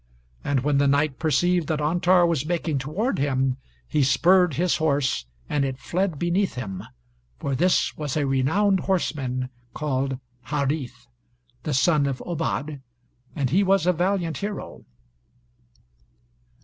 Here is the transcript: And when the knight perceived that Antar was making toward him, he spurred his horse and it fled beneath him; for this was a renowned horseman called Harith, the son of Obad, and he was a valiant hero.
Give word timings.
And 0.43 0.61
when 0.61 0.79
the 0.79 0.87
knight 0.87 1.19
perceived 1.19 1.67
that 1.67 1.79
Antar 1.79 2.25
was 2.25 2.43
making 2.43 2.79
toward 2.79 3.19
him, 3.19 3.57
he 3.87 4.01
spurred 4.01 4.55
his 4.55 4.77
horse 4.77 5.27
and 5.47 5.63
it 5.63 5.77
fled 5.77 6.17
beneath 6.17 6.55
him; 6.55 6.83
for 7.37 7.53
this 7.53 7.95
was 7.95 8.17
a 8.17 8.25
renowned 8.25 8.79
horseman 8.79 9.49
called 9.75 10.17
Harith, 10.45 11.05
the 11.61 11.73
son 11.75 12.07
of 12.07 12.17
Obad, 12.25 12.81
and 13.35 13.51
he 13.51 13.61
was 13.63 13.85
a 13.85 13.93
valiant 13.93 14.37
hero. 14.37 14.85